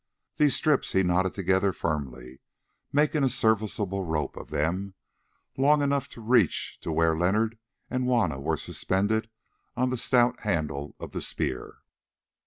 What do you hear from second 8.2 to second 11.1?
were suspended on the stout handle